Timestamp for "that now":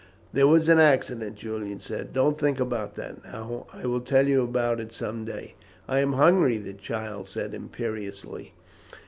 2.95-3.67